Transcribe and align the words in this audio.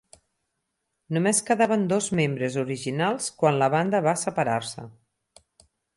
Només 1.17 1.41
quedaven 1.49 1.83
dos 1.91 2.07
membres 2.21 2.57
originals 2.63 3.27
quan 3.43 3.61
la 3.65 3.69
banda 3.77 4.03
va 4.11 4.19
separar-se. 4.23 4.87